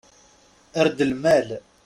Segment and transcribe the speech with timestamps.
[0.79, 1.47] Err-d lmal.